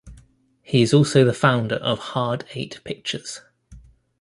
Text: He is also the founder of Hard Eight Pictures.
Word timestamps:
He 0.63 0.81
is 0.81 0.95
also 0.95 1.23
the 1.23 1.31
founder 1.31 1.75
of 1.75 1.99
Hard 1.99 2.45
Eight 2.55 2.79
Pictures. 2.83 3.41